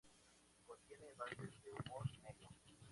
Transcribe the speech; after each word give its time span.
Contiene 0.65 1.13
bases 1.13 1.61
de 1.61 1.69
humor 1.69 2.07
negro. 2.23 2.49